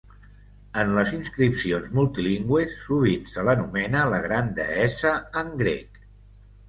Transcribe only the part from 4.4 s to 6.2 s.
deessa" en grec.